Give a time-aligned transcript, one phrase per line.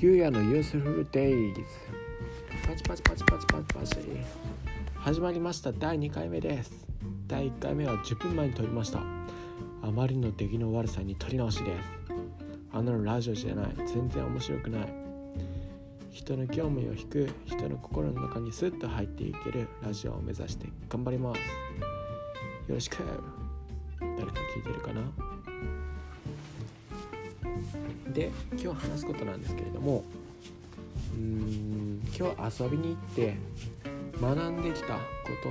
[0.00, 1.60] ゆうやのユースフルデイズ。
[2.64, 3.96] パチパチパチパチパチパチ。
[4.94, 5.72] 始まりました。
[5.72, 6.86] 第2回目です。
[7.26, 9.00] 第1回目は10分前に撮りました。
[9.00, 12.12] あまりの出来の悪さに撮り直しです。
[12.72, 13.74] あのラジオじゃない。
[13.88, 14.94] 全然面白くない。
[16.12, 17.28] 人の興味を引く。
[17.46, 19.66] 人の心の中にスッと入っていける。
[19.82, 21.38] ラジオを目指して頑張ります。
[22.68, 22.98] よろしく。
[23.98, 25.02] 誰か聞いてるかな？
[28.12, 30.04] で今日話すことなんですけれども
[31.14, 33.36] うん今日遊びに行って
[34.20, 35.00] 学んできたこ
[35.42, 35.50] と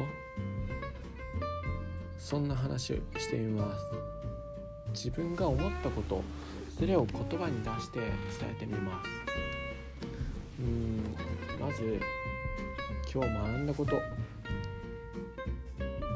[2.17, 3.85] そんな話をしてみます。
[4.93, 6.23] 自分が思ったこと
[6.77, 8.09] それを言葉に出して伝
[8.51, 9.09] えてみます。
[10.59, 11.15] うん
[11.59, 12.01] まず
[13.13, 14.01] 今日学んだこと。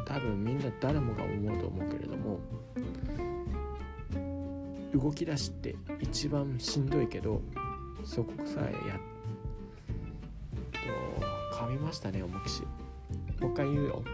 [0.05, 2.39] 多分みんな誰もが思うと思うけれども
[4.93, 7.41] 動き出しって一番しんどいけど
[8.03, 8.99] そこさえやっ
[10.71, 10.79] と
[11.57, 12.63] 噛みましたね重きし。
[13.39, 14.03] もう一回言うよ。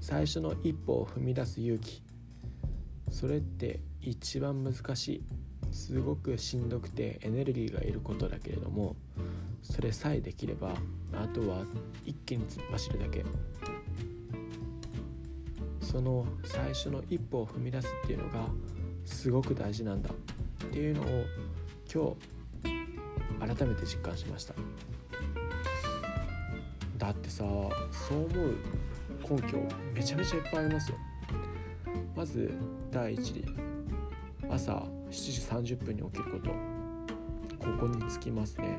[0.00, 2.02] 最初の一歩を踏み出す勇気。
[3.10, 5.22] それって一番難しい。
[5.72, 8.96] すごくしんどくてエネルギーがいることだけれども
[9.62, 10.74] それさえできれば
[11.12, 11.66] あとは
[12.06, 13.24] 一気に突っ走るだけ。
[15.90, 18.46] その最初の一歩を踏み出すっていうのが
[19.06, 21.04] すごく大事なんだっていうのを
[21.90, 22.14] 今
[23.48, 24.54] 日改めて実感しました。
[26.98, 28.56] だってさそう思う
[29.22, 29.58] 根拠
[29.94, 30.98] めちゃめちゃいっぱいありますよ。
[32.14, 32.52] まず
[32.90, 33.46] 第一に
[34.50, 34.72] 朝
[35.10, 36.50] 7時30分に起きること。
[37.58, 38.78] ここにつきますね。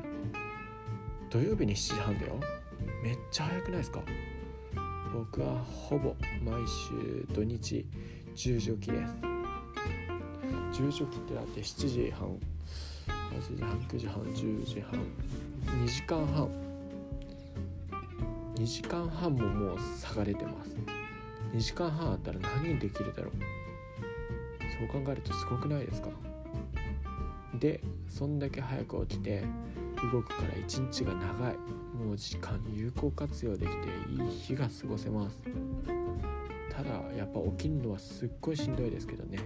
[1.28, 2.38] 土曜日に7時半だよ。
[3.02, 4.00] めっちゃ早くないですか？
[5.12, 7.84] 僕はほぼ毎週土日
[8.34, 9.14] 10時起きです。
[10.72, 12.38] 10時起きってだって7時半
[13.08, 15.00] 8時半9時半10時半
[15.84, 16.48] 2時間半。
[18.54, 20.76] 2時間半ももう差が出てます。
[21.54, 23.32] 2時間半あったら何できるだろう。
[24.90, 26.08] そう考えるとすごくないですか？
[27.58, 29.44] でそんだけ早く起きて
[30.12, 31.56] 動くから一日が長い。
[31.94, 35.42] もう時間有効活用できていい日が過ごせます。
[36.70, 39.38] ただやっぱ起きるのはすっごいしんどいですけどね。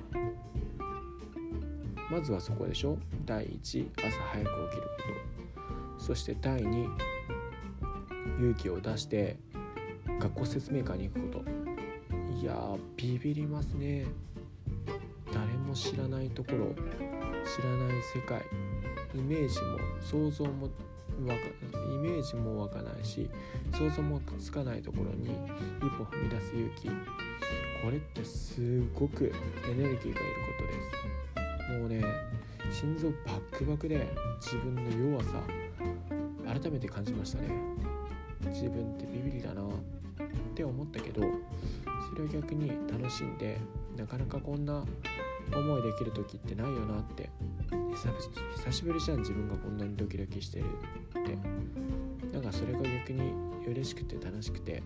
[2.11, 2.99] まずはそこでしょ。
[3.25, 6.05] 第1朝早く起きること。
[6.05, 6.89] そして第2
[8.39, 9.37] 勇気を出して
[10.21, 11.45] 学校説明会に行くこと。
[12.41, 14.07] いやービビりますね。
[15.33, 16.75] 誰も知らないところ
[17.45, 18.43] 知らない世界。
[19.15, 20.71] イメージも想像もわ
[21.29, 21.35] か
[21.93, 23.31] イメージも湧かないし
[23.73, 25.31] 想像もつかないところに
[25.79, 26.89] 一歩踏み出す勇気。
[27.85, 30.15] これってすごくエネルギーがいるこ
[30.59, 30.73] とで
[31.69, 31.79] す。
[31.79, 32.03] もうね
[32.73, 34.09] 心臓バックバクで
[34.41, 34.83] 自分の
[35.13, 35.43] 弱さ
[36.47, 37.49] 改めて感じましたね。
[38.47, 39.67] 自分ってビビりだなっ
[40.55, 41.23] て思ったけど
[42.09, 43.59] それを逆に楽しんで
[43.97, 44.85] なかなかこんな
[45.53, 47.31] 思いできる時ってないよなって。
[48.65, 50.65] 久しぶりじゃん自分がこんなにドキドキしてる
[51.21, 51.39] って。
[52.33, 53.33] なんかそれが逆に
[53.67, 54.83] 嬉しくて楽しくて。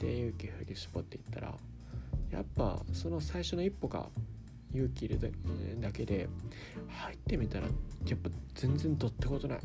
[0.00, 1.54] で勇気振り絞っていったら
[2.30, 4.08] やっぱその最初の一歩が
[4.72, 5.20] 勇気いる
[5.78, 6.26] だけで
[6.88, 7.70] 入ってみたらや
[8.14, 9.60] っぱ全然どってことない。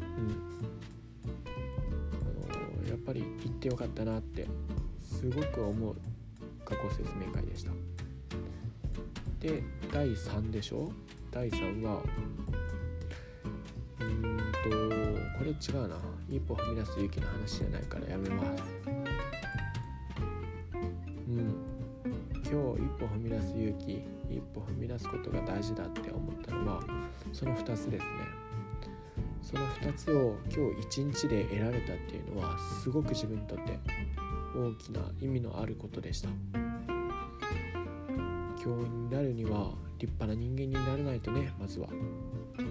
[0.00, 0.60] うん。
[2.50, 4.48] あのやっぱり行ってよかったなって
[5.00, 5.96] すごく思う
[6.64, 7.70] 学校説明会でした。
[9.40, 9.62] で
[9.92, 10.90] 第3でしょ？
[11.30, 12.02] 第3は
[14.00, 14.70] うんと
[15.38, 15.54] これ違
[15.84, 15.96] うな。
[16.28, 18.62] 一歩踏み出す勇気の話じゃないからやめます。
[21.28, 21.54] うん。
[22.34, 26.82] 今日一歩踏み出す勇気一歩踏み出すことが大事だって思ったのは
[27.32, 28.10] その2つですね。
[29.40, 33.78] その2つを今日一日で得られたっていうのはすごく自分にとって
[34.54, 36.28] 大きな意味のあることでした。
[38.62, 41.88] 教員になるには立派な人間になれないとねまずは。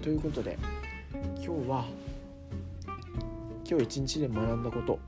[0.02, 0.58] ということで
[1.12, 1.86] 今日は
[3.68, 4.98] 今日一日で学んだこと。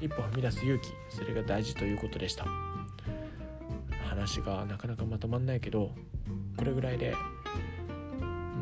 [0.00, 2.46] 一歩踏み出す勇気それが大事ということでした。
[4.04, 5.92] 話がなかなかまとまんないけど
[6.56, 7.14] これぐらいで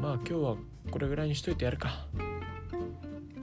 [0.01, 0.57] まあ今日は
[0.91, 2.07] これぐらいにしといてやるか。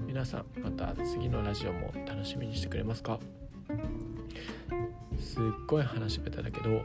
[0.06, 3.20] 皆さんまた次のラジオも楽しみにしてくれますか？
[5.34, 6.84] すっごい話下手だけど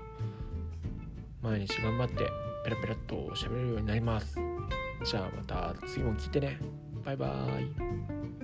[1.43, 2.15] 毎日頑張って
[2.65, 4.39] ペラペラっと喋れるようになります。
[5.05, 6.59] じゃあまた次も聞いてね。
[7.05, 8.38] バイバーイ。